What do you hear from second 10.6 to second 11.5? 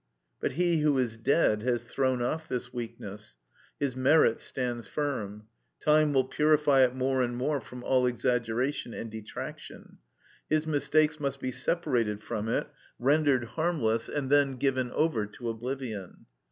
mistakes must